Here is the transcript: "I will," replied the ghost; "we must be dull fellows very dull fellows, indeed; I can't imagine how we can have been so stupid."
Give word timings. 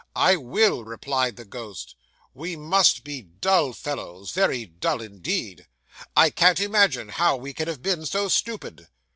"I 0.15 0.35
will," 0.35 0.83
replied 0.83 1.35
the 1.35 1.45
ghost; 1.45 1.93
"we 2.33 2.55
must 2.55 3.03
be 3.03 3.21
dull 3.21 3.71
fellows 3.71 4.31
very 4.31 4.65
dull 4.65 4.97
fellows, 4.97 5.11
indeed; 5.11 5.67
I 6.17 6.31
can't 6.31 6.59
imagine 6.59 7.09
how 7.09 7.35
we 7.37 7.53
can 7.53 7.67
have 7.67 7.83
been 7.83 8.07
so 8.07 8.27
stupid." 8.27 8.87